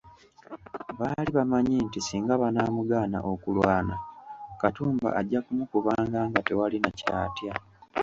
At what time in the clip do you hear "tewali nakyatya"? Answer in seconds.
6.47-7.53